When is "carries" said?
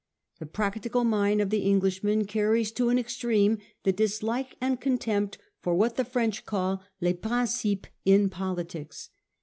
2.25-2.71